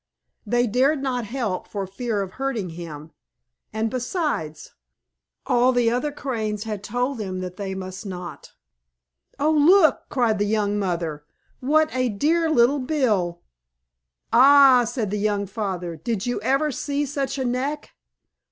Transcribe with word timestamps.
They 0.47 0.65
dared 0.65 1.03
not 1.03 1.25
help 1.25 1.67
for 1.67 1.85
fear 1.85 2.23
of 2.23 2.31
hurting 2.31 2.69
him, 2.71 3.11
and 3.71 3.91
besides, 3.91 4.73
all 5.45 5.71
the 5.71 5.91
other 5.91 6.11
Cranes 6.11 6.63
had 6.63 6.83
told 6.83 7.19
them 7.19 7.39
that 7.41 7.57
they 7.57 7.75
must 7.75 8.03
not. 8.03 8.53
"Oh, 9.39 9.51
look!" 9.51 10.09
cried 10.09 10.39
the 10.39 10.45
young 10.47 10.79
mother. 10.79 11.23
"What 11.59 11.91
a 11.95 12.09
dear 12.09 12.49
little 12.49 12.79
bill!" 12.79 13.43
"Ah!" 14.33 14.85
said 14.85 15.11
the 15.11 15.19
young 15.19 15.45
father. 15.45 15.95
"Did 15.97 16.25
you 16.25 16.41
ever 16.41 16.71
see 16.71 17.05
such 17.05 17.37
a 17.37 17.45
neck?" 17.45 17.91